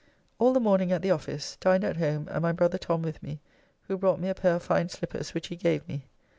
All 0.39 0.51
the 0.51 0.59
morning 0.59 0.91
at 0.91 1.03
the 1.03 1.11
office, 1.11 1.57
dined 1.57 1.83
at 1.83 1.97
home 1.97 2.27
and 2.31 2.41
my 2.41 2.51
brother 2.53 2.79
Tom 2.79 3.03
with 3.03 3.21
me, 3.21 3.39
who 3.83 3.99
brought 3.99 4.19
me 4.19 4.29
a 4.29 4.33
pair 4.33 4.55
of 4.55 4.63
fine 4.63 4.89
slippers 4.89 5.35
which 5.35 5.49
he 5.49 5.55
gave 5.55 5.87
me. 5.87 6.07